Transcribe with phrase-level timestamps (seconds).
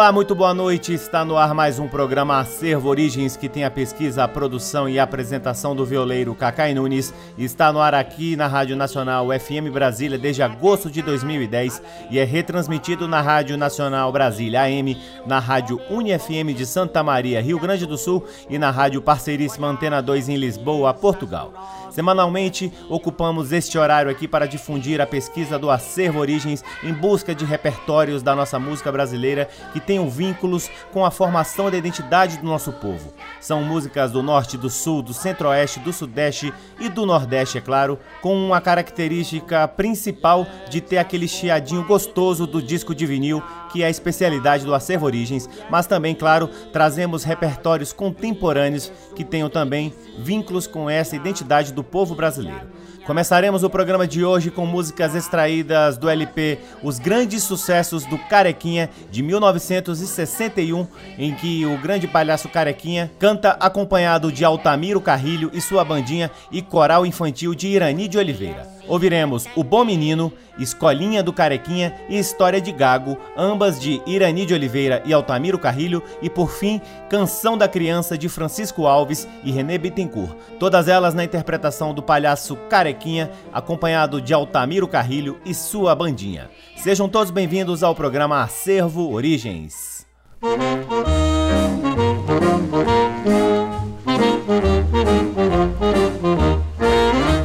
[0.00, 0.94] Olá, muito boa noite.
[0.94, 4.98] Está no ar mais um programa Acervo Origens que tem a pesquisa, a produção e
[4.98, 7.12] a apresentação do violeiro Cacai Nunes.
[7.36, 12.24] Está no ar aqui na Rádio Nacional FM Brasília desde agosto de 2010 e é
[12.24, 17.98] retransmitido na Rádio Nacional Brasília AM, na Rádio UniFM de Santa Maria, Rio Grande do
[17.98, 21.52] Sul e na Rádio Parceiríssima Antena 2 em Lisboa, Portugal.
[21.90, 27.44] Semanalmente, ocupamos este horário aqui para difundir a pesquisa do Acervo Origens em busca de
[27.44, 32.72] repertórios da nossa música brasileira que tenham vínculos com a formação da identidade do nosso
[32.72, 33.12] povo.
[33.40, 37.98] São músicas do norte, do sul, do centro-oeste, do sudeste e do nordeste, é claro,
[38.20, 43.42] com uma característica principal de ter aquele chiadinho gostoso do disco de vinil,
[43.72, 49.48] que é a especialidade do Acervo Origens, mas também, claro, trazemos repertórios contemporâneos que tenham
[49.48, 52.68] também vínculos com essa identidade do povo brasileiro.
[53.06, 58.88] Começaremos o programa de hoje com músicas extraídas do LP Os Grandes Sucessos do Carequinha
[59.10, 60.86] de 1961,
[61.18, 66.62] em que o grande palhaço Carequinha canta acompanhado de Altamiro Carrilho e sua bandinha e
[66.62, 68.79] coral infantil de Irani de Oliveira.
[68.88, 74.54] Ouviremos O Bom Menino, Escolinha do Carequinha e História de Gago, ambas de Irani de
[74.54, 79.78] Oliveira e Altamiro Carrilho, e por fim, Canção da Criança de Francisco Alves e René
[79.78, 80.36] Bittencourt.
[80.58, 86.50] Todas elas na interpretação do palhaço Carequinha, acompanhado de Altamiro Carrilho e sua bandinha.
[86.76, 90.06] Sejam todos bem-vindos ao programa Acervo Origens.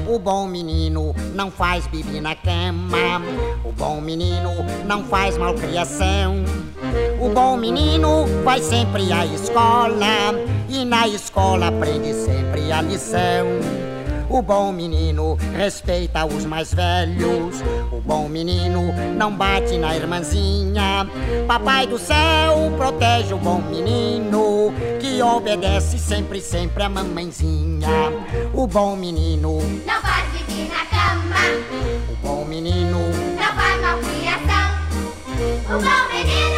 [0.07, 3.21] O bom menino não faz bibi na cama.
[3.63, 4.51] O bom menino
[4.85, 6.43] não faz malcriação.
[7.19, 10.33] O bom menino vai sempre à escola
[10.69, 13.47] e na escola aprende sempre a lição.
[14.29, 17.61] O bom menino respeita os mais velhos.
[17.91, 21.07] O bom menino não bate na irmãzinha.
[21.47, 27.87] Papai do céu protege o bom menino que obedece sempre, sempre a mamãezinha.
[28.53, 30.34] O bom menino não faz.
[32.09, 32.99] O bom menino
[33.37, 34.67] não faz malcriação.
[35.65, 36.54] O bom menino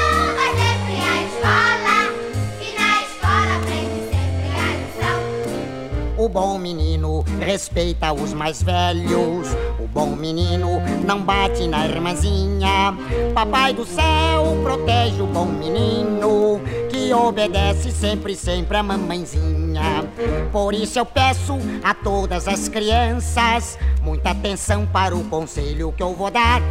[6.27, 9.47] O bom menino respeita os mais velhos.
[9.79, 12.93] O bom menino não bate na irmãzinha.
[13.33, 16.59] Papai do céu protege o bom menino
[16.91, 20.03] que obedece sempre, sempre a mamãezinha.
[20.51, 26.13] Por isso eu peço a todas as crianças muita atenção para o conselho que eu
[26.13, 26.61] vou dar.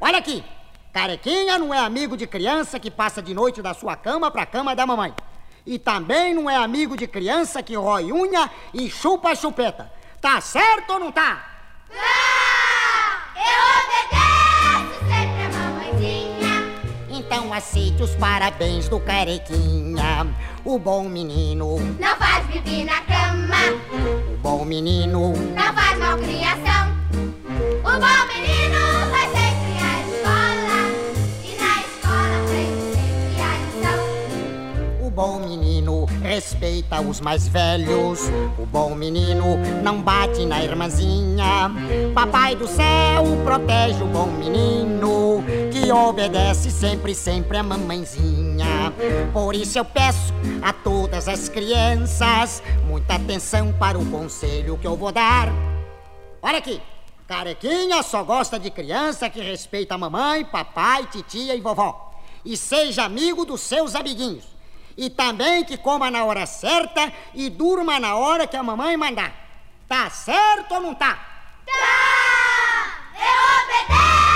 [0.00, 0.42] Olha aqui,
[0.90, 4.46] carequinha não é amigo de criança que passa de noite da sua cama para a
[4.46, 5.12] cama da mamãe.
[5.68, 9.92] E também não é amigo de criança que rói unha e chupa a chupeta.
[10.18, 11.44] Tá certo ou não tá?
[11.92, 13.60] Ah, eu
[14.80, 16.80] obedeço sempre a mamãezinha.
[17.10, 20.26] Então aceite os parabéns do carequinha.
[20.64, 23.56] O bom menino, Não faz bibi na cama.
[24.32, 26.96] o bom menino, Não faz malcriação.
[27.80, 28.37] O bom menino
[35.18, 38.20] bom menino respeita os mais velhos.
[38.56, 41.72] O bom menino não bate na irmãzinha.
[42.14, 45.42] Papai do céu protege o bom menino
[45.72, 48.92] que obedece sempre, sempre a mamãezinha.
[49.32, 54.96] Por isso eu peço a todas as crianças muita atenção para o conselho que eu
[54.96, 55.48] vou dar.
[56.40, 56.80] Olha aqui,
[57.26, 62.12] carequinha só gosta de criança que respeita a mamãe, papai, titia e vovó.
[62.44, 64.57] E seja amigo dos seus amiguinhos.
[64.98, 69.32] E também que coma na hora certa e durma na hora que a mamãe mandar.
[69.86, 71.16] Tá certo ou não tá?
[71.64, 72.98] Tá!
[73.14, 74.27] Eu obedeço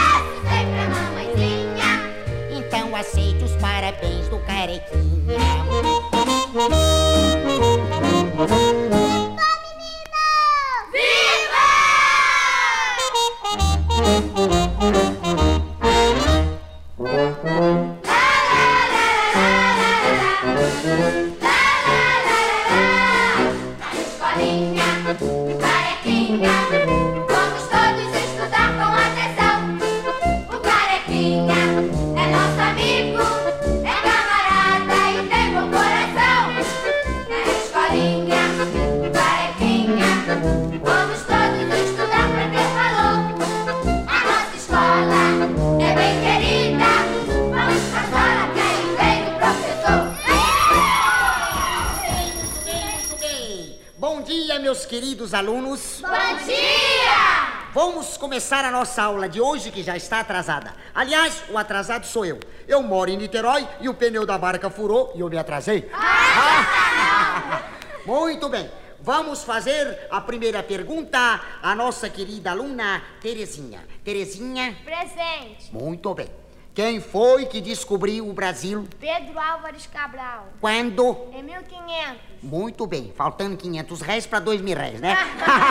[54.73, 56.01] meus queridos alunos.
[56.01, 57.69] Bom dia!
[57.75, 60.75] Vamos começar a nossa aula de hoje, que já está atrasada.
[60.95, 62.41] Aliás, o atrasado sou eu.
[62.67, 65.91] Eu moro em Niterói e o pneu da barca furou e eu me atrasei.
[65.93, 67.69] Ah!
[68.07, 68.71] Muito bem.
[69.03, 71.19] Vamos fazer a primeira pergunta
[71.63, 73.87] à nossa querida aluna Terezinha.
[74.03, 75.71] Terezinha, Presente.
[75.71, 76.31] muito bem.
[76.75, 78.89] Quem foi que descobriu o Brasil?
[78.99, 80.49] Pedro Álvares Cabral.
[80.59, 81.29] Quando?
[81.35, 82.17] Em 1500.
[82.43, 85.15] Muito bem, faltando 500 réis para 2 mil réis, né?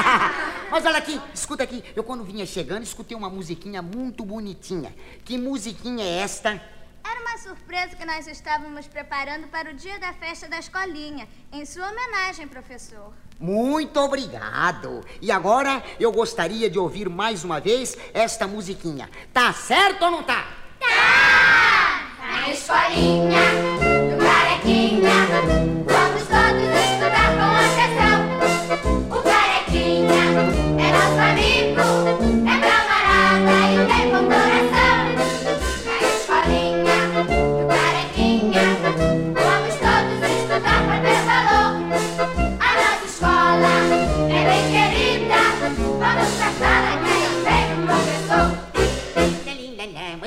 [0.69, 1.83] Mas olha aqui, escuta aqui.
[1.95, 4.93] Eu quando vinha chegando, escutei uma musiquinha muito bonitinha.
[5.25, 6.49] Que musiquinha é esta?
[7.03, 11.65] Era uma surpresa que nós estávamos preparando para o dia da festa da escolinha, em
[11.65, 13.11] sua homenagem, professor.
[13.39, 15.03] Muito obrigado.
[15.19, 19.09] E agora eu gostaria de ouvir mais uma vez esta musiquinha.
[19.33, 20.60] Tá certo ou não tá?
[20.81, 23.41] Na escolinha
[24.09, 25.90] do Carequinha,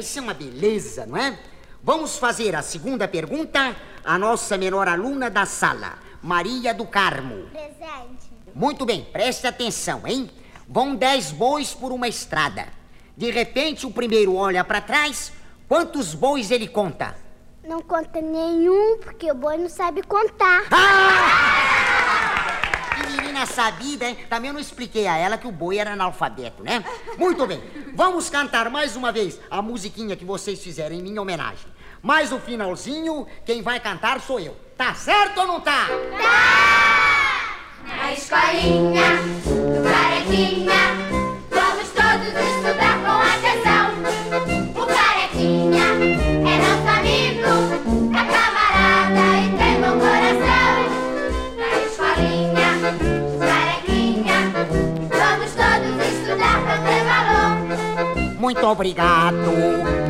[0.04, 1.38] Vai ser uma beleza, não é?
[1.82, 3.74] Vamos fazer a segunda pergunta
[4.04, 7.46] à nossa menor aluna da sala, Maria do Carmo.
[7.50, 8.30] Presente.
[8.54, 10.30] Muito bem, preste atenção, hein?
[10.68, 12.66] Vão dez bois por uma estrada.
[13.16, 15.32] De repente, o primeiro olha para trás.
[15.66, 17.16] Quantos bois ele conta?
[17.66, 20.64] Não conta nenhum, porque o boi não sabe contar.
[20.64, 20.74] Que
[23.46, 24.18] sabida, hein?
[24.28, 26.84] Também eu não expliquei a ela que o boi era analfabeto, né?
[27.18, 27.62] Muito bem.
[27.94, 31.66] Vamos cantar mais uma vez a musiquinha que vocês fizeram em minha homenagem.
[32.02, 34.54] Mas no finalzinho, quem vai cantar sou eu.
[34.76, 35.86] Tá certo ou não tá?
[37.86, 40.93] Na escolinha do Carequinha,
[58.44, 59.50] Muito obrigado,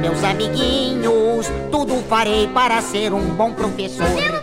[0.00, 1.46] meus amiguinhos.
[1.70, 4.04] Tudo farei para ser um bom professor.
[4.04, 4.34] Professor!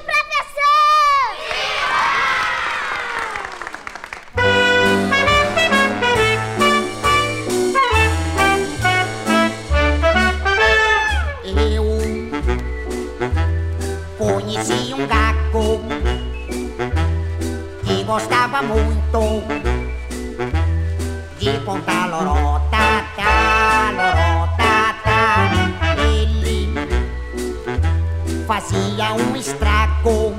[11.44, 11.84] Eu
[14.18, 15.82] conheci um gago
[17.84, 19.44] que gostava muito
[21.38, 22.71] de contar lorota,
[28.52, 30.36] fazia um estrago.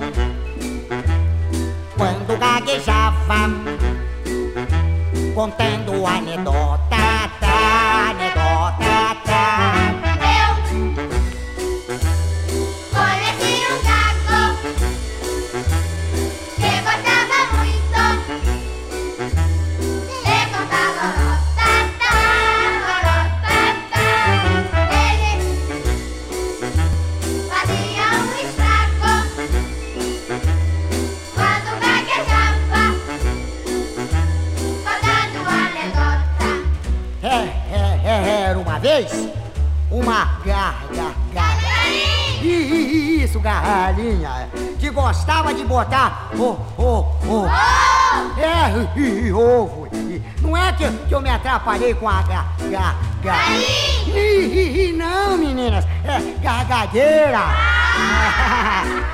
[1.96, 3.48] Quando gaguejava,
[5.34, 6.91] contando anedota,
[39.02, 39.42] era uma vez
[39.90, 41.72] uma garga, garga.
[42.42, 47.46] Ih, Isso, galinha, que gostava de botar o, o, o.
[48.38, 49.88] É, ih, ovo.
[50.40, 53.36] Não é que, que eu me atrapalhei com a ga, ga, ga.
[54.96, 57.40] Não, meninas, é gargadeira.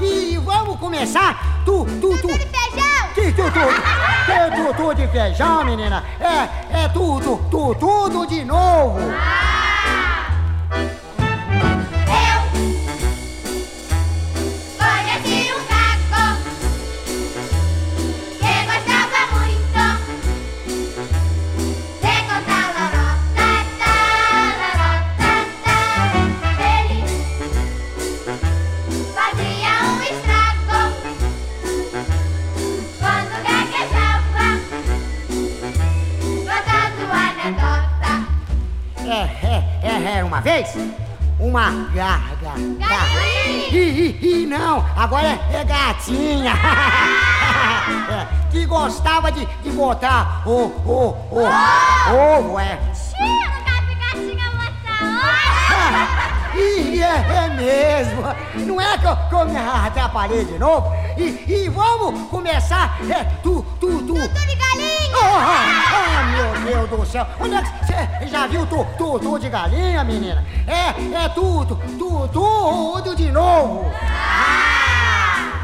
[0.00, 1.62] E, e vamos começar?
[1.66, 2.28] Tu, tu, tu.
[2.28, 3.08] Feijão!
[3.14, 3.99] Que tu, tu,
[4.30, 6.04] que tu, tu de feijão, menina?
[6.20, 8.98] É, é tudo, tu, tudo de novo.
[40.62, 40.76] Vez
[41.38, 42.52] uma garga.
[42.78, 43.70] Galinha!
[43.72, 46.52] Ih, ih, ih, não, agora é, é gatinha.
[48.10, 52.78] É, que gostava de, de botar o, o, o, ovo, é.
[53.98, 54.94] Gatinha moça
[56.54, 58.22] Ih, é, é mesmo.
[58.66, 60.92] Não é que eu, que eu me atrapalhei de novo?
[61.20, 62.98] E, e vamos começar.
[63.10, 64.14] É, tu, tu, tu.
[64.14, 65.10] Tudo de galinha!
[65.22, 67.26] Ah, ah, meu Deus do céu!
[67.38, 70.44] Onde é que você já viu tu, tu, tu de galinha, menina?
[70.66, 73.84] É, é tudo, tu, tudo de novo!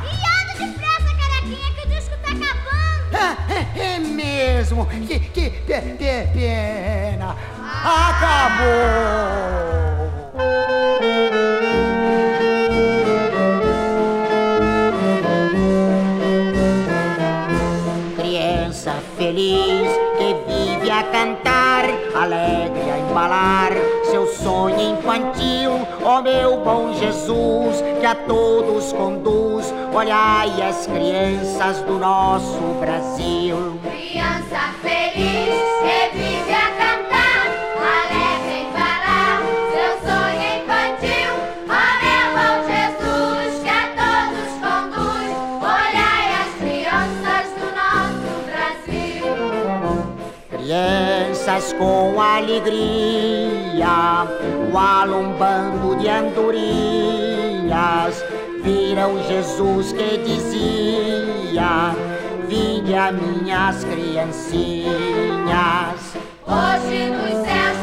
[0.05, 3.17] E anda depressa, carequinha, que o disco tá acabando!
[3.17, 4.85] É, é, é mesmo!
[4.87, 7.35] Que, que pe, pe, pena!
[7.85, 9.86] Acabou!
[26.17, 33.79] Ó meu bom Jesus, que a todos conduz, olhai as crianças do nosso Brasil.
[33.83, 39.43] Criança feliz que vive a cantar, alegre em falar
[39.75, 41.33] seu sonho infantil.
[41.69, 49.37] Ó meu bom Jesus, que a todos conduz, olhai as crianças do nosso Brasil.
[50.49, 56.65] Crianças com alegria, o alumbando de andorinhas,
[58.63, 61.95] viram Jesus que dizia:
[62.49, 64.87] Vinde a minhas criancinhas.
[66.47, 67.76] Hoje nos céus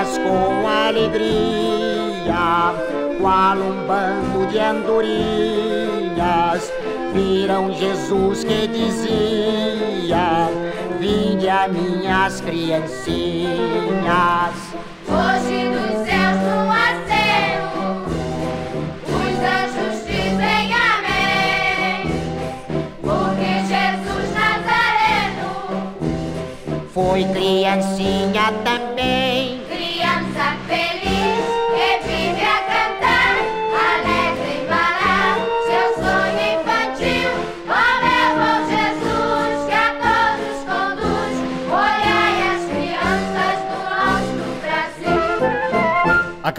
[0.00, 2.24] Com alegria,
[3.20, 5.12] qual um bando de andorinhas,
[7.12, 10.48] viram Jesus que dizia:
[10.98, 13.10] Vinde a minhas criancinhas.
[15.06, 18.06] Hoje nos céus no aceno,
[19.04, 22.08] os anjos dizem amém.
[23.02, 25.50] Porque Jesus Nazareno,
[26.88, 29.29] Foi criancinha também.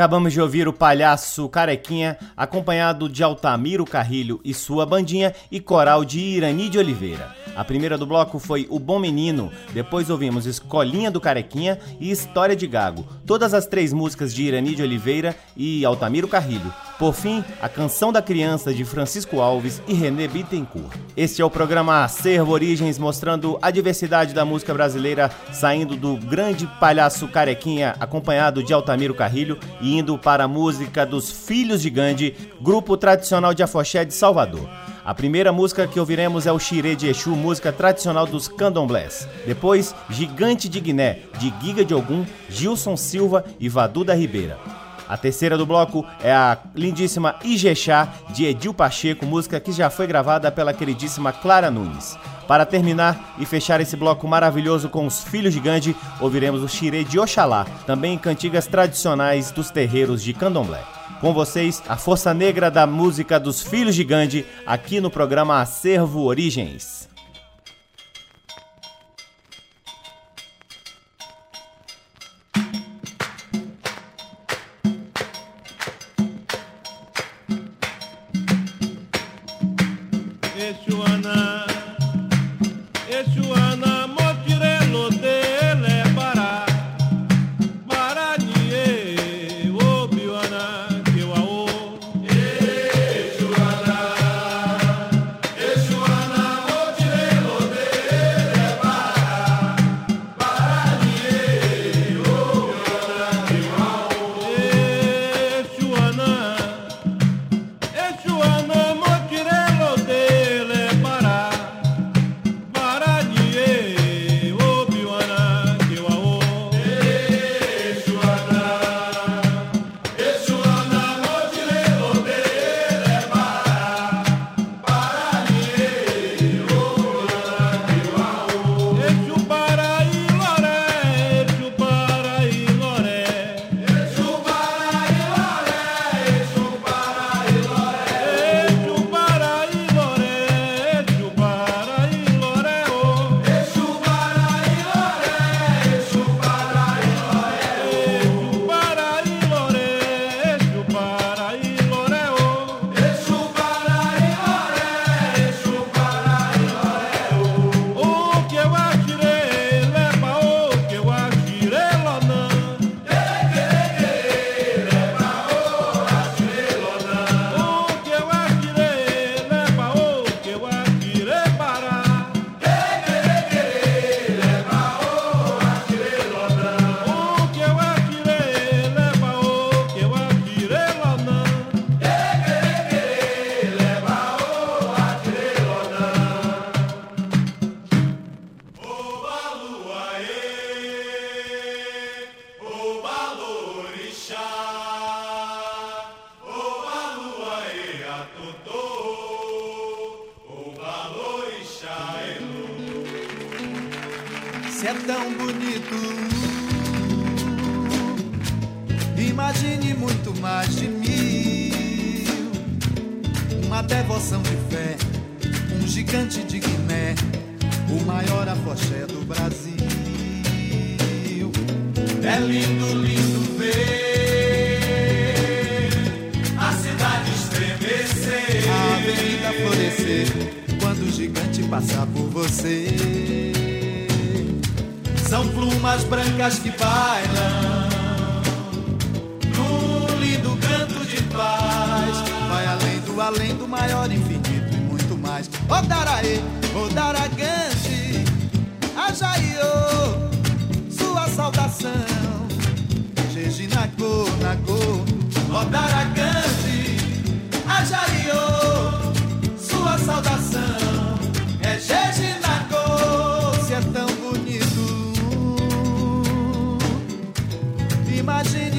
[0.02, 6.04] Acabamos de ouvir o palhaço Carequinha, acompanhado de Altamiro Carrilho e sua bandinha e coral
[6.04, 7.36] de Irani de Oliveira.
[7.56, 12.56] A primeira do bloco foi O Bom Menino, depois ouvimos Escolinha do Carequinha e História
[12.56, 16.74] de Gago, todas as três músicas de Irani de Oliveira e Altamiro Carrilho.
[16.98, 20.96] Por fim, a Canção da Criança de Francisco Alves e René Bittencourt.
[21.18, 26.68] Este é o programa Acervo Origens, mostrando a diversidade da música brasileira, saindo do grande
[26.80, 32.36] palhaço Carequinha, acompanhado de Altamiro Carrilho, e indo para a música dos Filhos de Gandhi,
[32.62, 34.68] grupo tradicional de afoxé de Salvador.
[35.04, 39.28] A primeira música que ouviremos é o Xirê de Exu, música tradicional dos candomblés.
[39.46, 44.81] Depois, Gigante de Guiné, de Giga de Ogum, Gilson Silva e Vadu da Ribeira.
[45.12, 50.08] A terceira do bloco é a lindíssima Ijexá, de Edil Pacheco, música que já foi
[50.08, 52.18] gravada pela queridíssima Clara Nunes.
[52.48, 57.04] Para terminar e fechar esse bloco maravilhoso com os Filhos de Gandhi, ouviremos o Xirê
[57.04, 60.82] de Oxalá, também cantigas tradicionais dos terreiros de Candomblé.
[61.20, 66.22] Com vocês, a força negra da música dos Filhos de Gandhi, aqui no programa Acervo
[66.22, 67.11] Origens.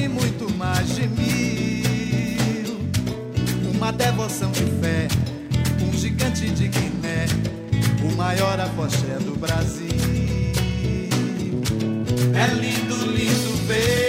[0.03, 2.77] e muito mais de mil.
[3.73, 5.07] Uma devoção de fé,
[5.81, 7.25] um gigante de Guiné,
[8.03, 9.87] o maior afoxé do Brasil.
[12.35, 14.01] É lindo, lindo ver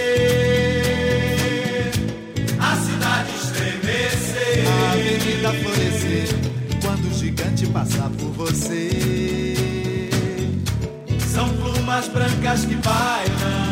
[2.58, 6.28] a cidade estremecer, a avenida florescer
[6.82, 9.54] quando o gigante passar por você.
[11.32, 13.63] São plumas brancas que bailam.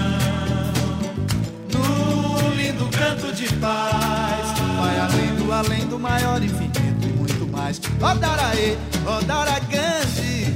[3.03, 4.47] canto de paz.
[4.79, 7.81] Vai além do além do maior infinito e muito mais.
[8.01, 10.55] Odaraê, Odara grande,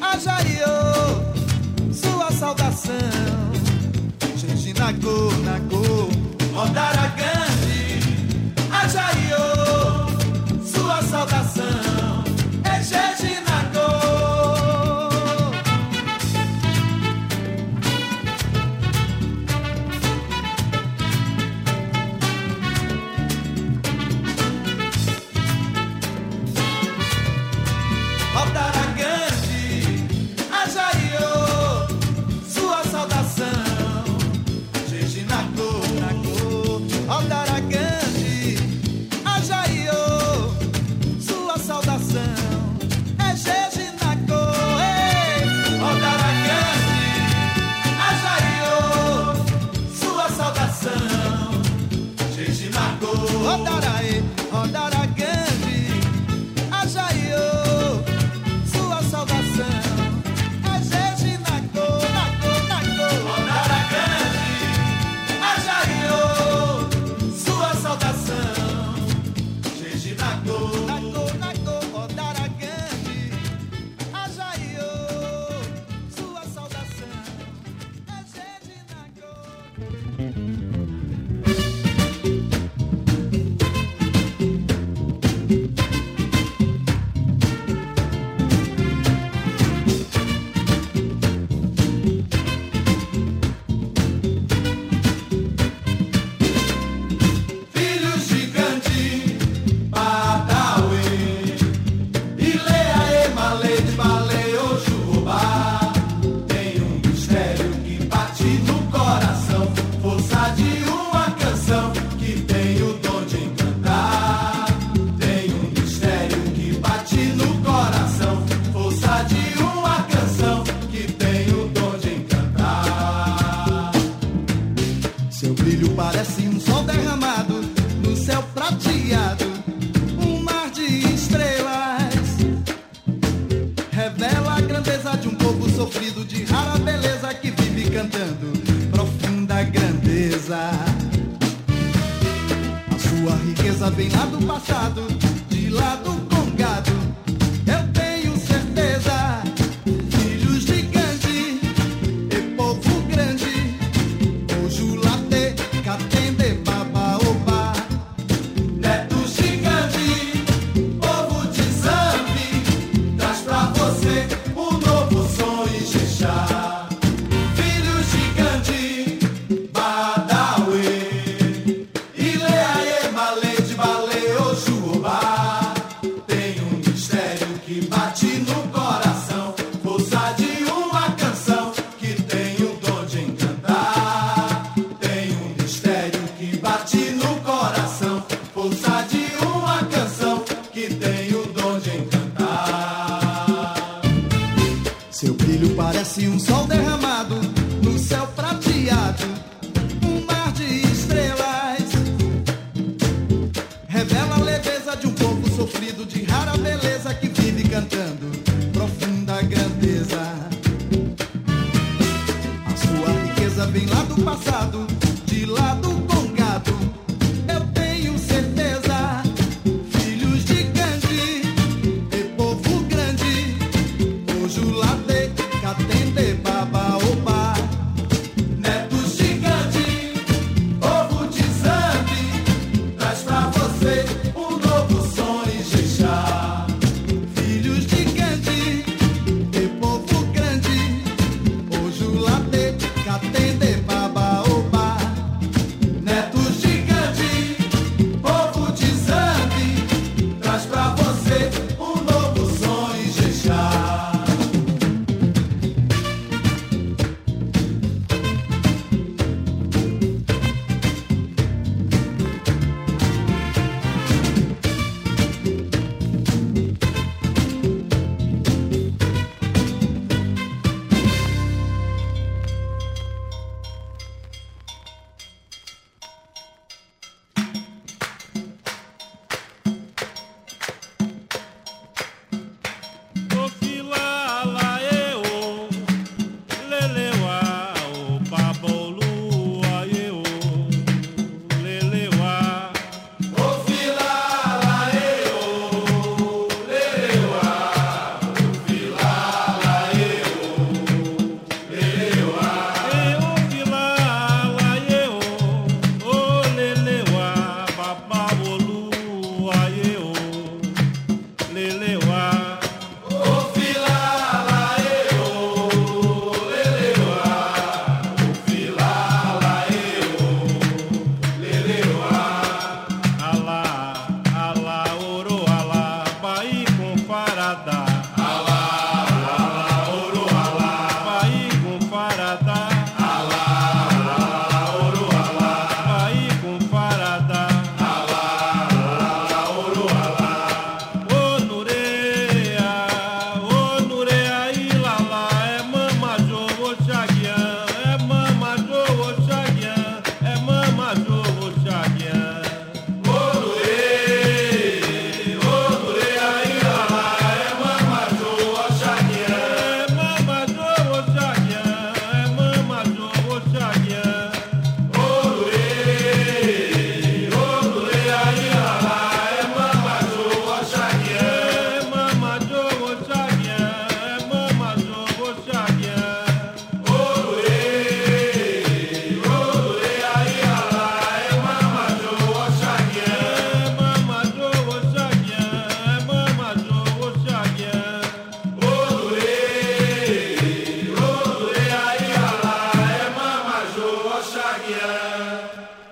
[0.00, 0.72] Ajaiô,
[1.92, 2.94] sua saudação.
[4.36, 6.08] Gengina Go, Nagô,
[6.58, 8.00] Odara grande,
[8.70, 9.44] Ajaiô,
[10.64, 12.25] sua saudação.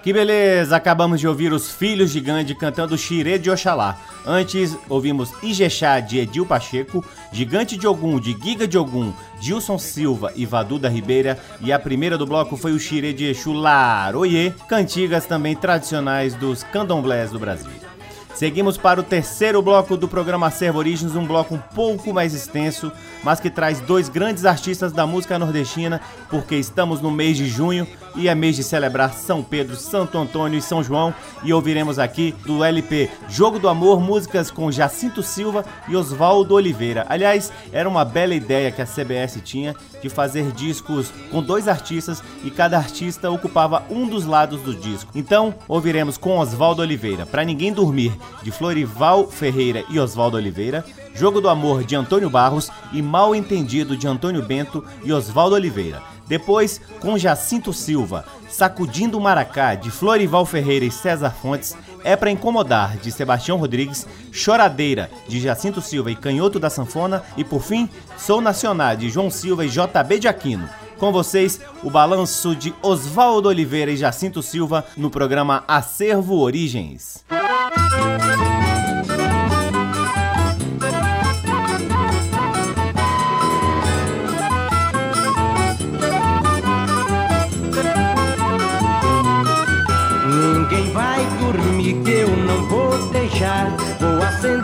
[0.05, 0.77] Que beleza!
[0.77, 3.97] Acabamos de ouvir os Filhos de Gandhi cantando Xirê de Oxalá.
[4.27, 10.31] Antes, ouvimos Ijexá de Edil Pacheco, Gigante de Ogum de Giga de Ogum, Gilson Silva
[10.37, 11.39] e Vaduda Ribeira.
[11.59, 16.63] E a primeira do bloco foi o Xirê de Exu Laroye, cantigas também tradicionais dos
[16.65, 17.73] candomblés do Brasil.
[18.35, 22.93] Seguimos para o terceiro bloco do programa Acervo Origens, um bloco um pouco mais extenso,
[23.23, 27.87] mas que traz dois grandes artistas da música nordestina, porque estamos no mês de junho
[28.17, 32.35] e é mês de celebrar São Pedro, Santo Antônio e São João, e ouviremos aqui
[32.45, 37.07] do LP Jogo do Amor músicas com Jacinto Silva e Oswaldo Oliveira.
[37.09, 42.23] Aliás, era uma bela ideia que a CBS tinha de fazer discos com dois artistas
[42.43, 45.11] e cada artista ocupava um dos lados do disco.
[45.15, 51.41] Então, ouviremos com Oswaldo Oliveira, Para Ninguém Dormir, de Florival Ferreira e Oswaldo Oliveira, Jogo
[51.41, 56.14] do Amor de Antônio Barros e Mal Entendido de Antônio Bento e Oswaldo Oliveira.
[56.27, 62.31] Depois, com Jacinto Silva, Sacudindo o Maracá, de Florival Ferreira e César Fontes, É Pra
[62.31, 67.89] Incomodar, de Sebastião Rodrigues, Choradeira, de Jacinto Silva e Canhoto da Sanfona, e por fim,
[68.17, 70.69] Sou Nacional, de João Silva e JB de Aquino.
[70.99, 77.25] Com vocês, o balanço de Oswaldo Oliveira e Jacinto Silva no programa Acervo Origens.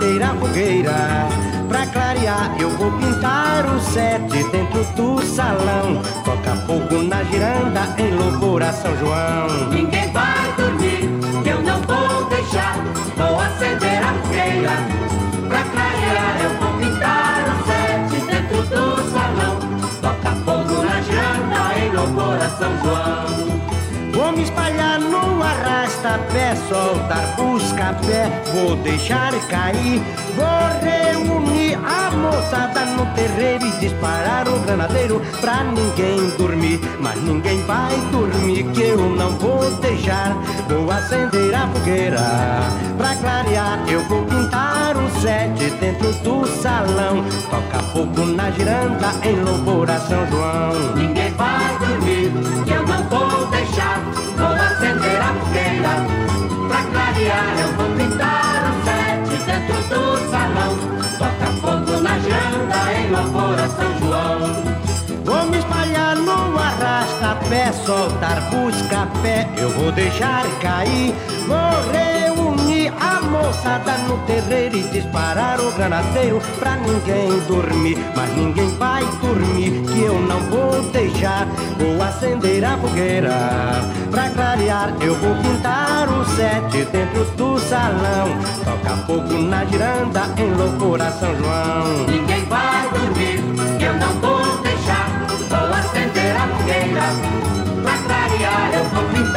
[0.00, 1.28] Vou acender a fogueira.
[1.68, 6.00] Pra clarear, eu vou pintar o sete dentro do salão.
[6.24, 9.68] Toca fogo na giranda em louvor a São João.
[9.70, 10.29] Ninguém vai
[26.30, 30.00] arrasta-pé, soltar busca-pé, vou deixar cair.
[30.36, 30.46] Vou
[30.80, 36.80] reunir a moçada no terreiro e disparar o granadeiro pra ninguém dormir.
[37.00, 40.36] Mas ninguém vai dormir que eu não vou deixar.
[40.68, 42.20] Vou acender a fogueira
[42.96, 43.84] pra clarear.
[43.88, 47.24] Eu vou pintar o sete dentro do salão.
[47.50, 50.94] Toca fogo na giranda em louvor a São João.
[50.96, 52.32] Ninguém vai dormir,
[52.64, 53.39] que eu não vou
[58.10, 60.74] eu vou pintar o sete dentro do salão.
[61.18, 64.40] Toca fogo na giranda em louvor a São João.
[65.24, 71.14] Vou me espalhar no arrasta-pé, soltar busca-pé, eu vou deixar cair.
[71.48, 72.29] Reunir
[73.00, 77.98] a moçada no terreiro e disparar o granadeiro pra ninguém dormir.
[78.14, 81.46] Mas ninguém vai dormir, que eu não vou deixar.
[81.78, 83.32] Vou acender a fogueira
[84.10, 88.28] pra clarear, eu vou pintar o sete dentro do salão.
[88.64, 92.06] Toca fogo na giranda em louvor a São João.
[92.06, 93.42] Ninguém vai dormir,
[93.78, 95.08] que eu não vou deixar.
[95.48, 97.40] Vou acender a fogueira.
[97.82, 99.29] Pra clarear, eu vou pintar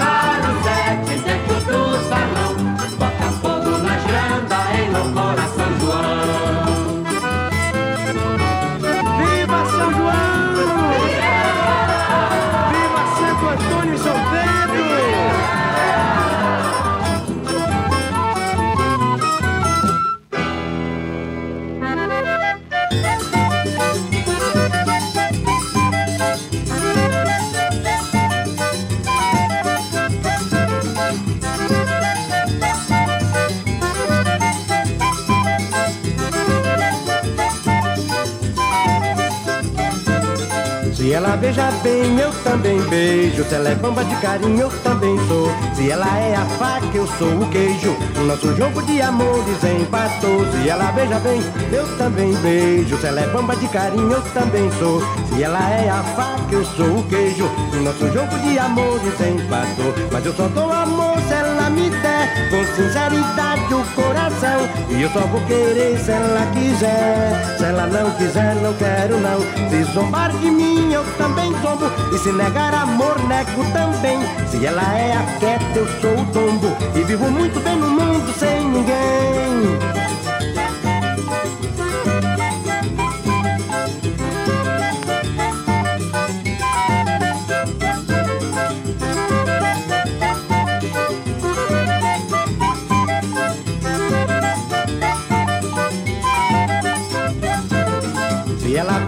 [41.54, 43.44] beija bem, eu também beijo.
[43.44, 45.52] Se ela é bamba de carinho, eu também sou.
[45.76, 47.96] Se ela é a faca, eu sou o queijo.
[48.18, 50.46] O nosso jogo de amores empatou.
[50.52, 52.98] Se ela beija bem, eu também beijo.
[52.98, 55.02] Se ela é bamba de carinho, eu também sou.
[55.30, 57.46] Se ela é a faca, eu sou o queijo.
[57.74, 59.94] O nosso jogo de amores empatou.
[60.12, 61.12] Mas eu só dou amor
[62.04, 64.60] der com sinceridade o coração.
[64.89, 67.58] E eu só vou querer se ela quiser.
[67.58, 69.39] Se ela não quiser, não quero não.
[69.70, 71.86] Se zombar de mim, eu também zombo.
[72.13, 74.20] E se negar amor, nego também.
[74.48, 76.68] Se ela é a quieta, eu sou o tombo.
[76.96, 80.22] E vivo muito bem no mundo sem ninguém.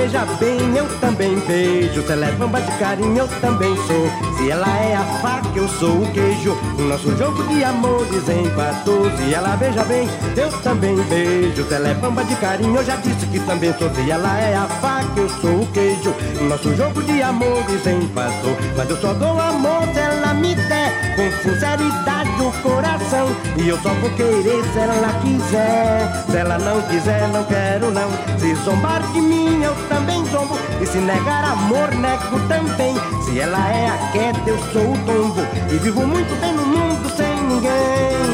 [0.06, 2.06] Beija bem, eu também beijo.
[2.06, 4.10] Se ela é bamba de carinho, eu também sou.
[4.38, 6.58] Se ela é a faca, eu sou o queijo.
[6.78, 9.10] O nosso jogo de amores empatou.
[9.12, 11.66] Se ela beija bem, eu também beijo.
[11.68, 13.90] Se ela é bamba de carinho, eu já disse que também sou.
[13.94, 16.14] Se ela é a faca, eu sou o queijo.
[16.42, 18.58] O nosso jogo de amores empatou.
[18.76, 21.16] Mas eu só dou amor se ela me der.
[21.16, 23.28] Com sinceridade o coração.
[23.58, 26.26] E eu só vou querer se ela quiser.
[26.30, 28.10] Se ela não quiser, não quero não.
[28.38, 30.58] Se zombar de mim, eu também zombo.
[30.82, 32.96] E se negar amor, nego também.
[33.24, 35.42] Se ela é a queda, eu sou o tombo.
[35.72, 38.25] E vivo muito bem no mundo sem ninguém.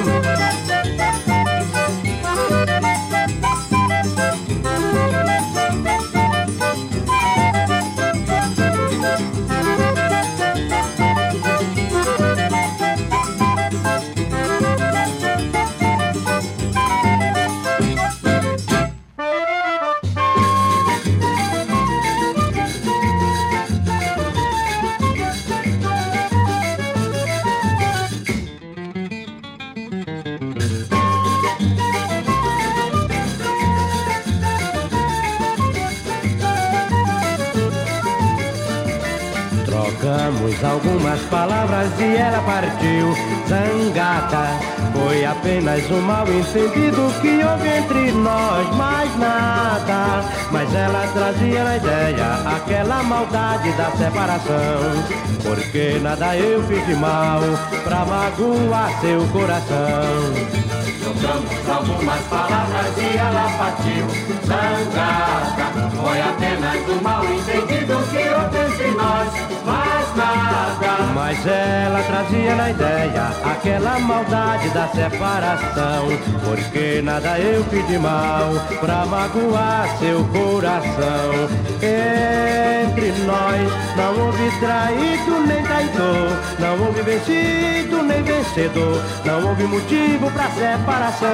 [42.82, 43.14] Partiu
[43.48, 44.60] zangada.
[44.94, 50.24] Foi apenas um mal entendido que houve entre nós, mais nada.
[50.52, 55.22] Mas ela trazia na ideia aquela maldade da separação.
[55.44, 57.42] Porque nada eu fiz de mal
[57.84, 60.81] pra magoar seu coração.
[61.12, 64.08] Trocamos algumas palavras e ela partiu
[64.46, 65.90] zangada.
[65.90, 69.30] Foi apenas um mal entendido que houve entre nós,
[69.66, 71.12] mais nada.
[71.14, 76.08] Mas ela trazia na ideia aquela maldade da separação.
[76.46, 81.50] Porque nada eu fiz de mal pra magoar seu coração.
[81.82, 90.30] Entre nós não houve traído nem traidor, não houve vencido nem vencedor, não houve motivo
[90.32, 91.30] pra separação.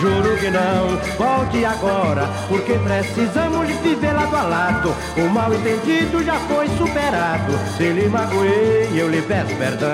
[0.00, 4.94] Juro que não, volte agora, porque precisamos viver lado a lado.
[5.16, 7.52] O mal entendido já foi superado.
[7.76, 9.90] Se lhe magoei, eu lhe peço perdão.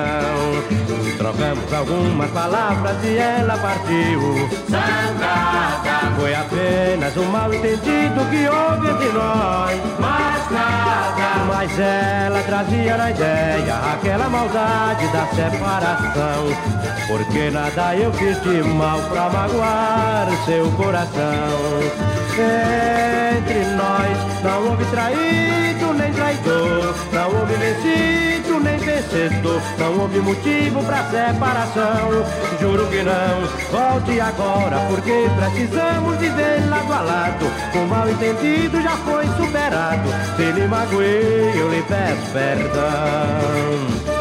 [1.17, 4.49] Trocamos algumas palavras e ela partiu.
[4.71, 9.99] Zangada, Foi apenas um mal entendido que houve entre nós.
[9.99, 11.29] mais nada.
[11.49, 14.58] Mas ela trazia na ideia aquela maldade
[15.13, 16.47] da separação.
[17.07, 21.49] Porque nada eu fiz de mal pra magoar seu coração.
[22.39, 30.83] Entre nós não houve traído nem traidor, não houve vencido nem vencedor, não houve motivo
[30.85, 32.25] pra separação.
[32.61, 37.47] Juro que não, volte agora, porque precisamos viver lado a lado.
[37.75, 40.09] O mal entendido já foi superado.
[40.37, 44.18] Se lhe magoei, eu lhe peço perdão.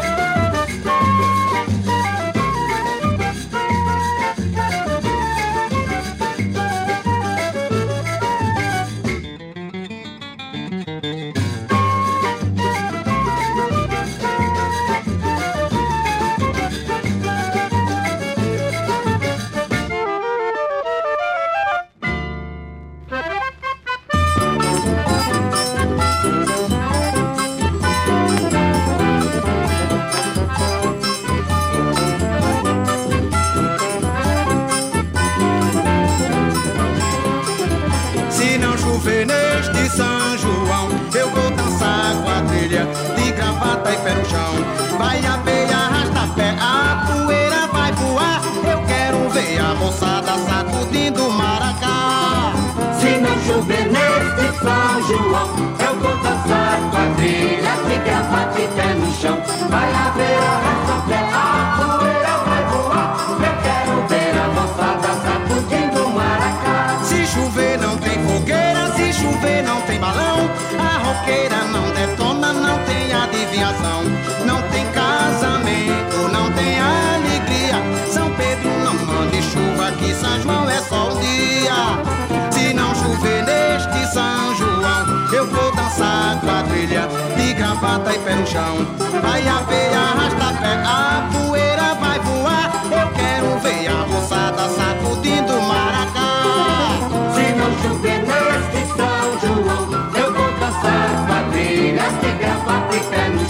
[44.07, 44.53] Pé no chão.
[44.97, 48.41] Vai haver arrasta-pé, a poeira vai voar.
[48.63, 52.53] Eu quero ver a moçada sacudindo o maracá.
[52.99, 55.49] Se não chover neste São João,
[55.87, 59.37] eu vou dançar quadrilha de gravata e pé no chão.
[59.69, 60.66] Vai haver arrasta-pé,
[73.57, 74.03] tem adivinhação.
[74.45, 77.81] Não tem casamento, não tem alegria.
[78.11, 82.51] São Pedro não mande chuva, que São João é só um dia.
[82.51, 88.45] Se não chover neste São João, eu vou dançar quadrilha de gravata e pé no
[88.45, 88.87] chão.
[89.21, 92.83] Vai haver arrasta-pé, a poeira vai voar.
[92.85, 96.27] Eu quero ver a moçada sacudindo o maracá.
[97.33, 103.39] Se não chover neste São João, eu vou dançar quadrilha de gravata e pé no
[103.39, 103.46] chão.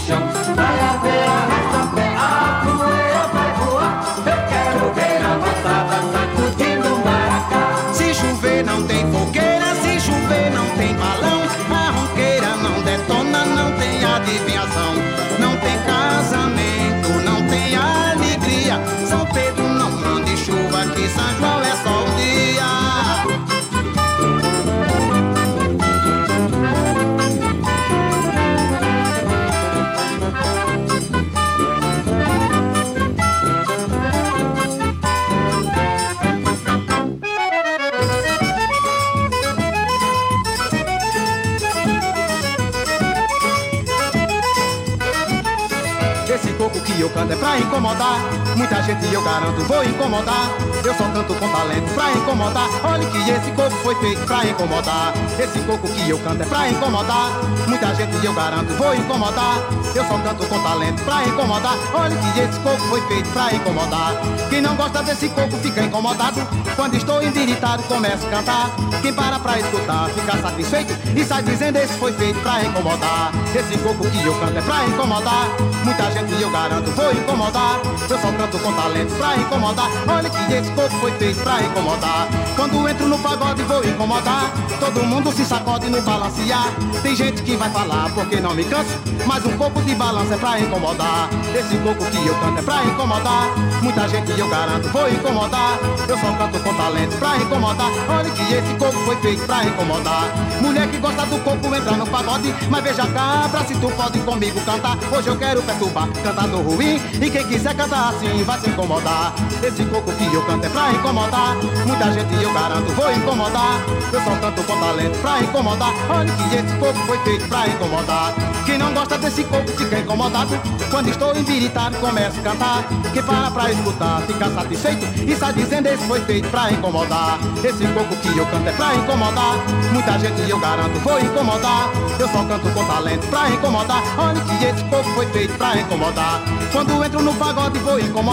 [46.97, 48.46] Que eu canto é pra incomodar.
[48.57, 50.49] Muita gente eu garanto vou incomodar.
[50.83, 52.67] Eu só canto com talento pra incomodar.
[52.83, 55.13] Olha que esse coco foi feito pra incomodar.
[55.39, 57.29] Esse coco que eu canto é pra incomodar.
[57.67, 59.59] Muita gente eu garanto vou incomodar.
[59.93, 61.77] Eu só canto com talento pra incomodar.
[61.93, 64.13] Olha que esse coco foi feito pra incomodar.
[64.49, 66.41] Quem não gosta desse coco fica incomodado.
[66.75, 68.71] Quando estou endiritado começo a cantar.
[69.03, 73.31] Quem para pra escutar fica satisfeito e sai dizendo esse foi feito pra incomodar.
[73.55, 75.47] Esse coco que eu canto é pra incomodar.
[75.83, 77.79] Muita gente eu garanto vou incomodar.
[78.09, 79.89] Eu só canto com talento pra incomodar.
[80.07, 82.27] Olha que esse coco foi feito pra incomodar.
[82.55, 84.51] Quando entro no pagode vou incomodar.
[84.79, 86.71] Todo mundo se sacode no balancear.
[87.01, 88.91] Tem gente que vai falar porque não me canso.
[89.25, 91.29] Mas um pouco de balanço é pra incomodar.
[91.53, 93.49] Esse coco que eu canto é pra incomodar.
[93.81, 95.77] Muita gente eu garanto vou incomodar.
[96.07, 97.89] Eu só canto com talento pra incomodar.
[98.09, 100.29] Olha que esse coco foi feito pra incomodar.
[100.61, 102.53] Mulher que gosta do coco entra no pagode.
[102.69, 104.97] Mas veja cá, pra se tu pode comigo cantar.
[105.11, 107.01] Hoje eu quero perturbar, cantando ruim.
[107.21, 109.33] E quem quiser cantar assim vai se incomodar.
[109.63, 111.55] Esse coco que eu canto é pra incomodar.
[111.85, 113.81] Muita gente eu garanto vou incomodar.
[114.13, 115.93] Eu só canto com talento pra incomodar.
[116.09, 118.33] Olha que esse coco foi feito pra incomodar.
[118.65, 120.59] Quem não gosta desse coco fica incomodado.
[120.91, 122.83] Quando estou embiritado começo a cantar.
[123.13, 127.39] Quem para pra escutar fica satisfeito e sai dizendo esse foi feito pra incomodar.
[127.63, 129.55] Esse coco que eu canto é pra incomodar.
[129.91, 131.89] Muita gente eu garanto vou incomodar.
[132.19, 134.03] Eu só canto com talento pra incomodar.
[134.17, 136.41] Olha que esse coco foi feito pra incomodar.
[136.71, 138.26] Quando entro no pagode vou incomodar.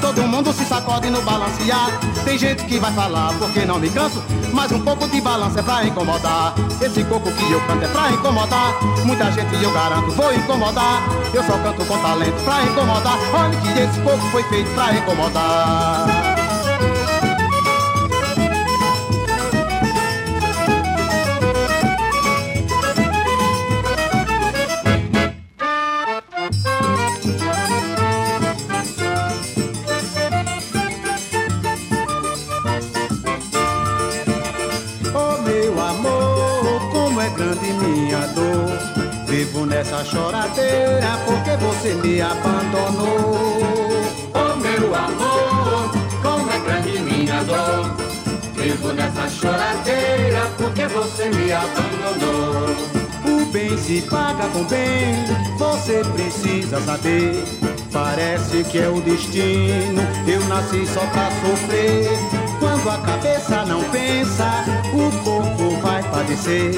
[0.00, 1.88] Todo mundo se sacode no balancear.
[2.24, 4.20] Tem gente que vai falar porque não me canso.
[4.52, 6.52] Mas um pouco de balanço é pra incomodar.
[6.82, 8.74] Esse coco que eu canto é pra incomodar.
[9.04, 11.02] Muita gente eu garanto vou incomodar.
[11.32, 13.18] Eu só canto com talento pra incomodar.
[13.32, 16.29] Olha que esse coco foi feito pra incomodar.
[53.90, 55.16] Se paga com bem,
[55.58, 57.42] você precisa saber.
[57.92, 62.08] Parece que é o destino, eu nasci só pra sofrer.
[62.60, 64.64] Quando a cabeça não pensa,
[64.94, 66.72] o corpo vai padecer.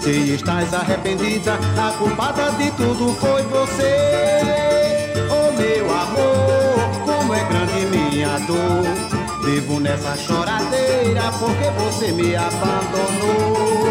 [0.00, 5.08] Se estás arrependida, a culpada de tudo foi você.
[5.30, 9.46] Oh meu amor, como é grande minha dor.
[9.46, 13.89] Vivo nessa choradeira porque você me abandonou.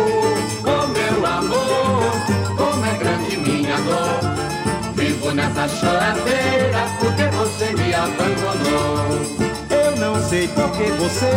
[5.34, 9.20] Nessa choradeira porque você me abandonou.
[9.70, 11.32] Eu não sei porque você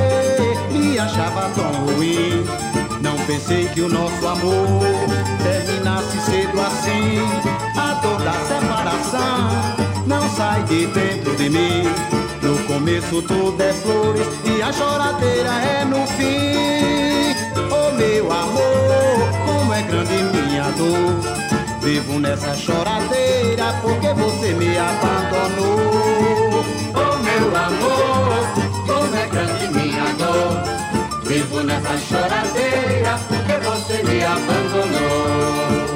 [0.73, 2.45] me achava tão ruim.
[3.01, 4.81] Não pensei que o nosso amor
[5.43, 7.21] terminasse cedo assim.
[7.79, 11.85] A dor da separação não sai de dentro de mim.
[12.43, 17.35] No começo tudo é flores e a choradeira é no fim.
[17.71, 21.62] Oh meu amor, como é grande minha dor.
[21.83, 26.65] Vivo nessa choradeira porque você me abandonou.
[26.95, 28.47] Oh meu amor,
[28.87, 30.63] como é grande minha dor.
[31.25, 35.92] Vivo nessa choradeira porque você me abandonou.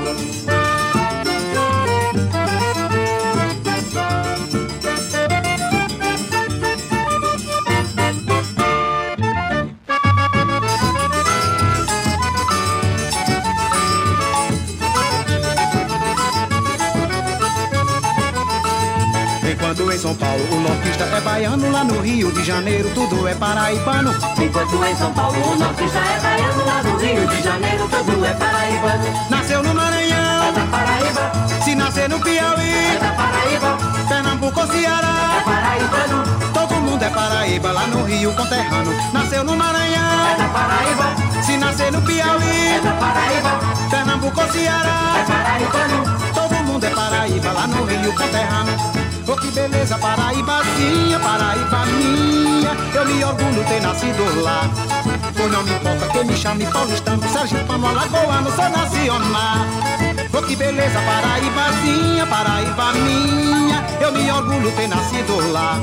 [19.97, 24.12] Em São Paulo o nortista é baiano, lá no Rio de Janeiro tudo é paraibano.
[24.38, 28.32] Enquanto em São Paulo o nortista é baiano, lá no Rio de Janeiro tudo é
[28.34, 29.05] paraibano.
[29.30, 31.32] Nasceu no É Maranhão, da Paraíba,
[31.64, 35.42] se nascer no é Piauí, da Paraíba, Pernambuco ou é Ceará.
[35.42, 38.92] paraibano, Todo mundo é Paraíba, lá no Rio conterrâneo.
[39.14, 44.47] Nasceu no é Maranhão, da Paraíba, se nascer no é Piauí, da Paraíba, Pernambuco ou
[44.47, 45.24] é Ceará.
[45.26, 46.18] paraibano.
[46.34, 49.05] Todo mundo é Paraíba, lá no Rio conterrâneo.
[49.28, 52.70] Oh que beleza, Paraíbazinha, Paraíba minha.
[52.94, 54.70] Eu me orgulho ter nascido lá.
[55.36, 59.66] Pois não me importa que me chame paulistano, sergipano, alagoano, sou nacional.
[60.32, 63.84] Oh que beleza, Paraíbazinha, Paraíba minha.
[64.00, 65.80] Eu me orgulho ter nascido lá.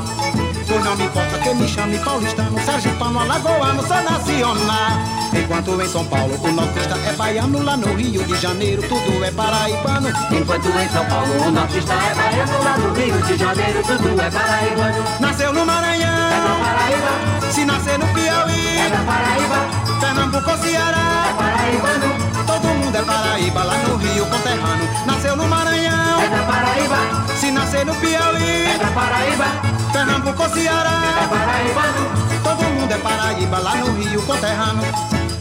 [0.68, 4.98] Pois não me importa que me chame paulistano, sergipano, alagoano, sou nacional.
[5.34, 9.32] Enquanto em São Paulo o nortista é baiano, lá no Rio de Janeiro tudo é
[9.32, 10.10] paraibano.
[10.32, 14.30] Enquanto em São Paulo o nortista é baiano, lá no Rio de Janeiro tudo é
[14.32, 15.04] paraibano.
[15.20, 20.56] Nasceu no Maranhão, É da Paraíba, se nascer no Piauí, é da Paraíba, Pernambuco ou
[20.56, 21.34] é Ceará.
[21.38, 24.90] paraibano, Todo mundo é Paraíba, lá no Rio conterrâneo.
[25.06, 26.98] Nasceu no Maranhão, é da Paraíba,
[27.40, 29.46] se nascer no Piauí, é da Paraíba,
[29.94, 31.30] Pernambuco ou é Ceará.
[31.30, 32.44] paraibano.
[32.44, 34.92] Todo mundo é Paraíba, lá no Rio conterrâneo.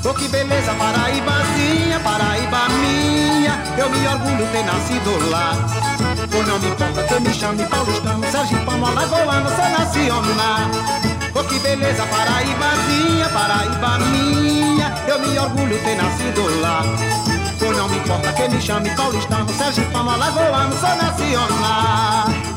[0.04, 3.58] Oh, que beleza, Paraíbazinha, Paraíba minha.
[3.78, 5.54] Eu me orgulho ter nascido lá.
[6.30, 10.70] Pois não me importa que me chame paulistano, sergipano, alagoano, sou nacional.
[11.34, 14.92] Oh, que beleza, Paraíbazinha, Paraíba minha.
[15.08, 16.82] Eu me orgulho ter nascido lá.
[17.58, 22.51] Pois não me importa que me chame paulistano, sergipano, alagoano, sou nacional.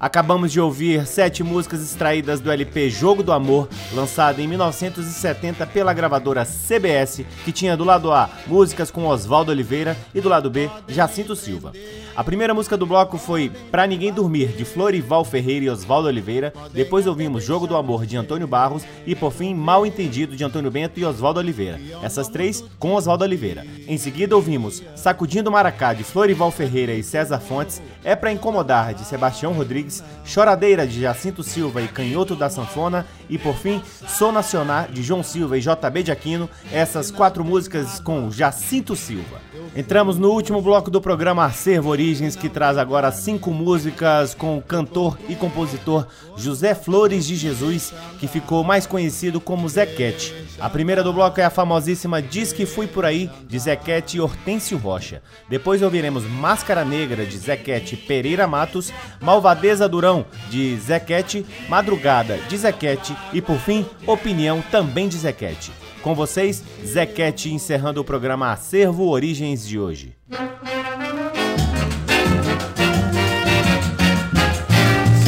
[0.00, 5.92] Acabamos de ouvir sete músicas extraídas do LP Jogo do Amor, lançado em 1970 pela
[5.92, 10.70] gravadora CBS, que tinha do lado A músicas com Oswaldo Oliveira e do lado B
[10.88, 11.74] Jacinto Silva.
[12.16, 16.52] A primeira música do bloco foi Pra Ninguém Dormir, de Florival Ferreira e Oswaldo Oliveira.
[16.72, 18.82] Depois ouvimos Jogo do Amor, de Antônio Barros.
[19.06, 21.80] E por fim, Mal Entendido, de Antônio Bento e Oswaldo Oliveira.
[22.02, 23.64] Essas três com Oswaldo Oliveira.
[23.86, 27.80] Em seguida ouvimos Sacudindo Maracá, de Florival Ferreira e César Fontes.
[28.02, 30.02] É Pra Incomodar, de Sebastião Rodrigues.
[30.24, 33.06] Choradeira, de Jacinto Silva e Canhoto da Sanfona.
[33.28, 36.50] E por fim, Sou Nacional, de João Silva e JB de Aquino.
[36.72, 39.40] Essas quatro músicas com Jacinto Silva.
[39.76, 44.62] Entramos no último bloco do programa Acervo Origens, que traz agora cinco músicas com o
[44.62, 50.34] cantor e compositor José Flores de Jesus, que ficou mais conhecido como Zequete.
[50.58, 54.20] A primeira do bloco é a famosíssima Diz que Fui Por Aí, de Zequete e
[54.20, 55.22] Hortêncio Rocha.
[55.48, 63.16] Depois ouviremos Máscara Negra, de Zequete Pereira Matos, Malvadeza Durão, de Zequete, Madrugada, de Zequete
[63.32, 65.70] e, por fim, Opinião, também de Zequete.
[66.02, 70.16] Com vocês, Zequete encerrando o programa Acervo Origens de hoje.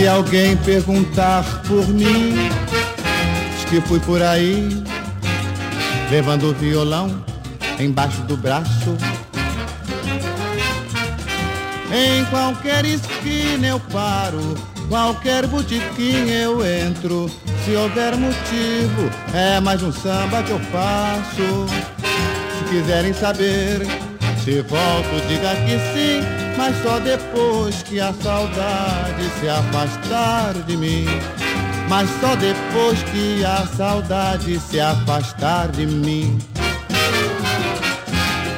[0.03, 2.35] Se alguém perguntar por mim,
[3.55, 4.83] diz que fui por aí,
[6.11, 7.25] levando o violão
[7.79, 8.97] embaixo do braço.
[11.95, 14.57] Em qualquer esquina eu paro,
[14.89, 17.31] qualquer botiquim eu entro.
[17.65, 21.67] Se houver motivo, é mais um samba que eu faço.
[22.59, 23.87] Se quiserem saber,
[24.43, 26.22] se volto, diga que sim,
[26.63, 31.07] mas só depois que a saudade se afastar de mim.
[31.89, 36.39] Mas só depois que a saudade se afastar de mim.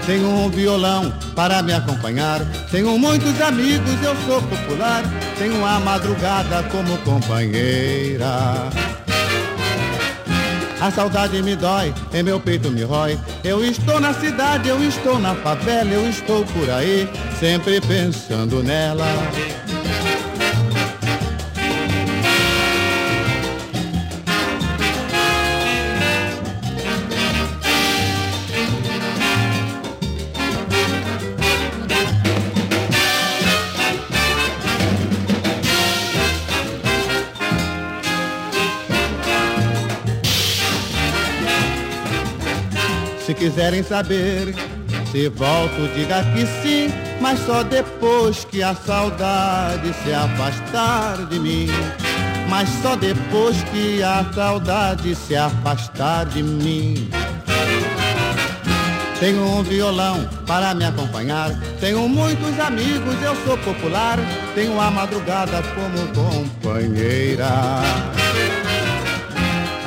[0.05, 2.41] Tenho um violão para me acompanhar.
[2.71, 5.03] Tenho muitos amigos, eu sou popular.
[5.39, 8.69] Tenho a madrugada como companheira.
[10.85, 13.19] A saudade me dói, em meu peito me rói.
[13.43, 17.09] Eu estou na cidade, eu estou na favela, eu estou por aí,
[17.41, 19.07] sempre pensando nela.
[43.45, 44.55] Quiserem saber,
[45.13, 46.91] se volto, diga que sim,
[47.21, 51.67] mas só depois que a saudade se afastar de mim.
[52.49, 57.11] Mas só depois que a saudade se afastar de mim.
[59.21, 61.51] Tenho um violão para me acompanhar.
[61.81, 64.19] Tenho muitos amigos, eu sou popular.
[64.55, 67.51] Tenho a madrugada como companheira.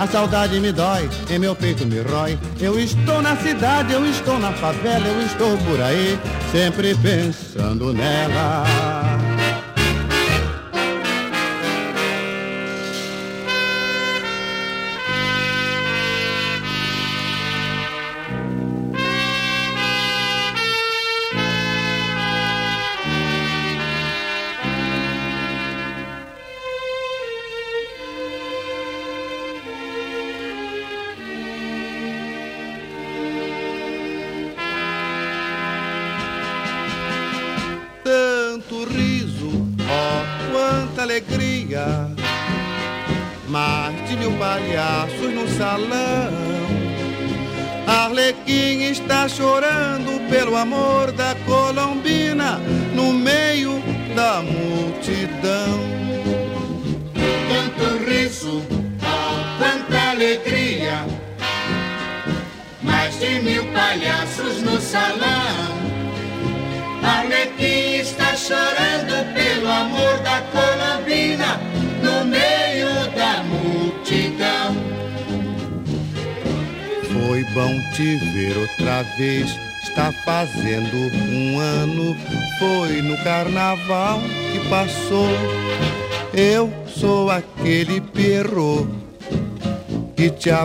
[0.07, 2.39] A saudade me dói, em meu peito me rói.
[2.61, 6.17] Eu estou na cidade, eu estou na favela, eu estou por aí,
[6.49, 9.16] sempre pensando nela.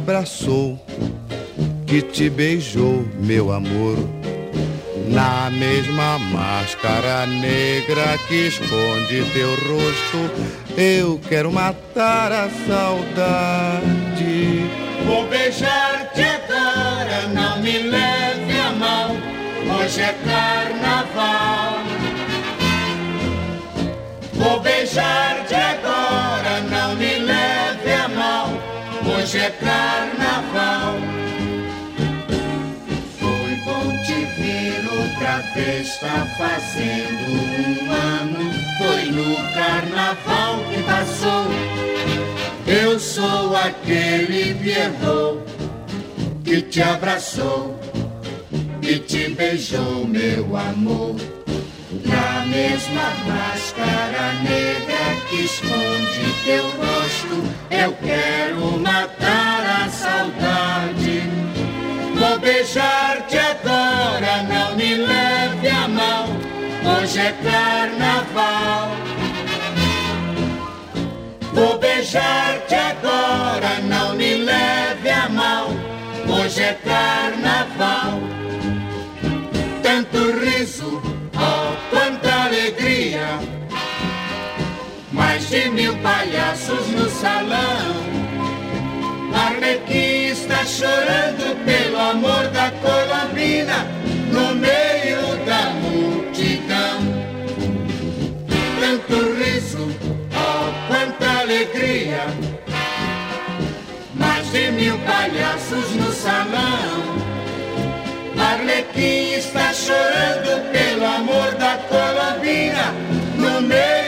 [0.02, 0.76] Abraçou,
[1.86, 3.96] que te beijou, meu amor.
[5.08, 10.30] Na mesma máscara negra que esconde teu rosto,
[10.76, 13.82] eu quero matar a saudade.
[15.06, 19.16] Vou beijar-te agora, não me leve a mão.
[19.78, 21.78] Hoje é carnaval.
[24.32, 25.41] Vou beijar-te
[29.42, 30.94] é carnaval.
[33.18, 38.52] Foi bom te ver outra vez, está fazendo um ano.
[38.78, 41.46] Foi no carnaval que passou.
[42.66, 45.40] Eu sou aquele Pierrot
[46.44, 47.76] que te abraçou,
[48.80, 51.41] que te beijou, meu amor.
[51.92, 61.22] Na mesma máscara negra que esconde teu rosto, eu quero matar a saudade.
[62.16, 66.28] Vou beijar-te agora, não me leve a mão.
[66.96, 68.96] Hoje é carnaval.
[71.52, 75.76] Vou beijar-te agora, não me leve a mão.
[76.26, 78.18] Hoje é carnaval.
[79.82, 80.51] Tanto riso,
[85.52, 87.92] de mil palhaços no salão.
[89.34, 93.86] Arlequim está chorando pelo amor da Colombina
[94.32, 97.00] no meio da multidão.
[98.80, 99.94] Tanto riso,
[100.32, 102.24] oh, quanta alegria.
[104.14, 106.96] Mais de mil palhaços no salão.
[108.38, 112.94] Arlequim está chorando pelo amor da Colombina
[113.36, 114.01] no meio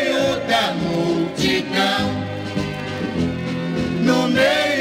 [4.35, 4.74] No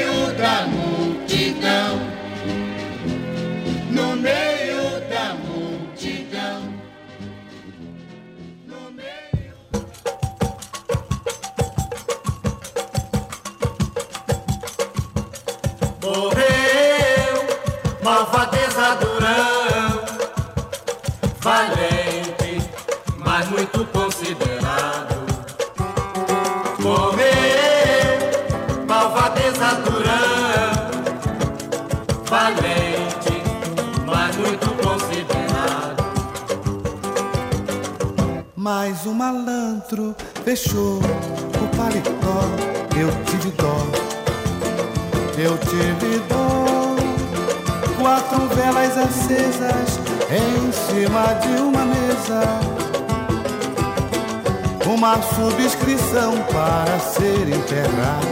[57.83, 58.27] ser enterrado.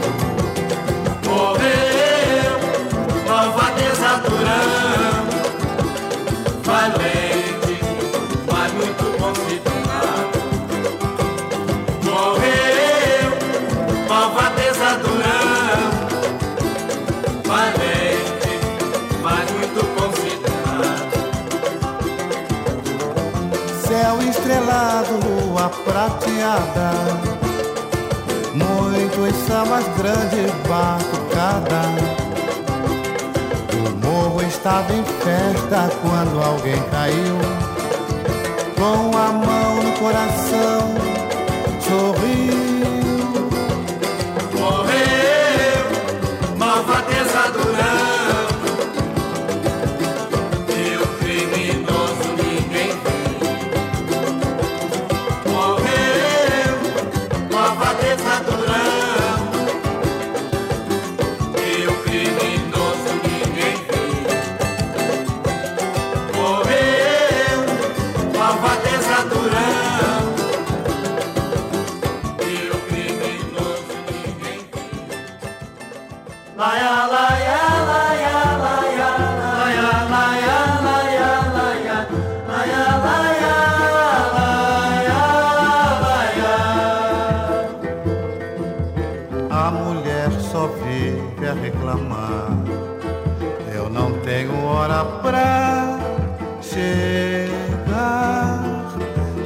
[1.26, 2.54] Morreu,
[3.28, 5.26] malvadeza durão,
[6.64, 7.76] valente,
[8.52, 10.38] mas muito considerado.
[12.04, 13.30] Morreu,
[14.08, 15.82] malvadeza durão,
[17.46, 18.54] valente,
[19.22, 21.16] mas muito considerado.
[23.88, 27.01] Céu estrelado, lua prateada.
[29.32, 31.82] Muitos sambas grandes, batucada.
[33.74, 37.38] O morro estava em festa quando alguém caiu.
[38.76, 40.96] Com a mão no coração,
[41.80, 42.58] sorriu.
[44.60, 45.31] Morreu,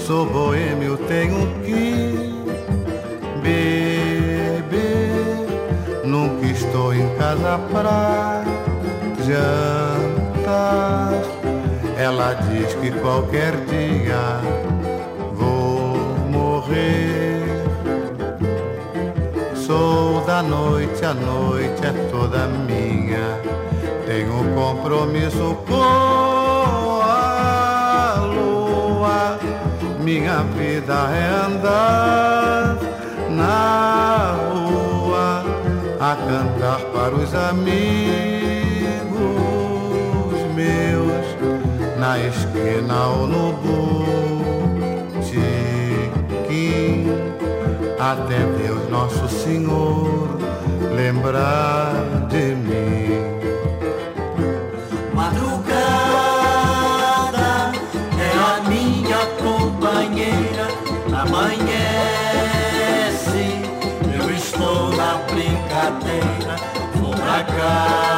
[0.06, 2.14] Sou boêmio, tenho que
[3.41, 4.68] beber.
[6.03, 8.43] Nunca estou em casa pra
[9.26, 11.12] jantar.
[11.97, 14.41] Ela diz que qualquer dia
[15.34, 15.97] vou
[16.30, 17.41] morrer.
[19.56, 23.41] Sou da noite, a noite é toda minha.
[24.06, 25.94] Tenho compromisso com
[30.18, 32.78] Minha vida é andar
[33.32, 35.43] na rua
[35.99, 37.66] a cantar para os amigos
[40.55, 41.26] meus
[41.99, 43.51] na esquina ou no
[45.22, 45.43] botequim
[47.99, 50.39] até Deus Nosso Senhor
[50.95, 51.93] lembrar
[52.30, 53.24] de mim.
[65.95, 66.55] madeira,
[67.43, 68.14] casa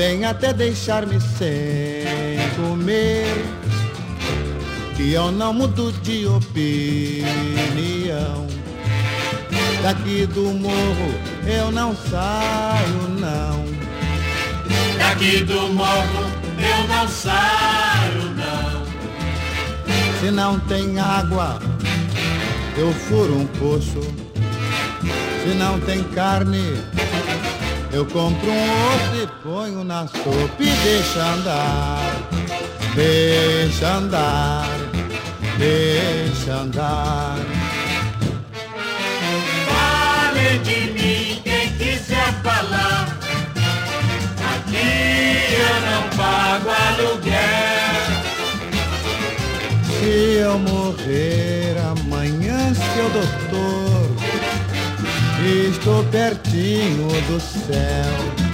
[0.00, 3.44] podem até deixar-me sem comer,
[4.96, 7.26] que eu não mudo de opinião.
[9.82, 11.14] Daqui do morro
[11.46, 13.62] eu não saio, não.
[14.96, 18.86] Daqui do morro eu não saio, não.
[20.18, 21.60] Se não tem água,
[22.78, 24.00] eu furo um poço.
[25.44, 26.78] Se não tem carne,
[27.92, 32.12] eu compro um osso e ponho na sopa e deixa andar.
[32.94, 34.68] Deixa andar,
[35.58, 37.36] deixa andar.
[39.68, 43.16] Fale de mim quem quiser falar.
[44.54, 48.00] Aqui eu não pago aluguel.
[49.86, 54.19] Se eu morrer amanhã, seu doutor,
[55.46, 58.50] estou pertinho do céu.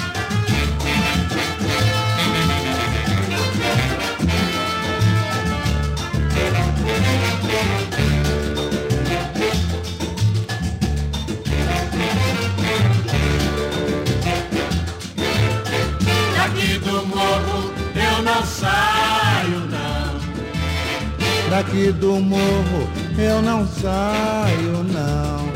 [16.36, 20.06] Daqui do morro eu não saio, não.
[21.50, 25.55] Daqui do morro eu não saio, não.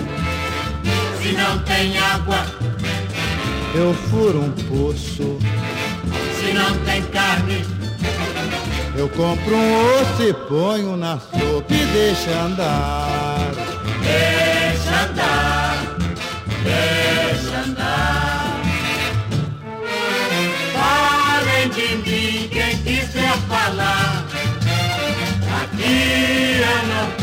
[1.51, 2.47] Se não tem água,
[3.75, 5.39] Eu furo um poço,
[6.39, 7.67] se não tem carne,
[8.97, 13.51] eu compro um osso e ponho na sopa e deixa andar.
[14.01, 15.97] deixa andar,
[16.63, 18.61] deixa andar.
[20.73, 24.25] Falem de mim quem quiser falar.
[25.63, 27.20] Aqui eu não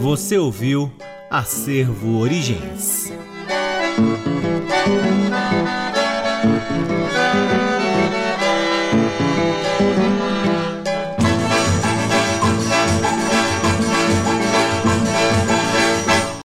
[0.00, 0.90] Você ouviu
[1.30, 3.12] Acervo Origens.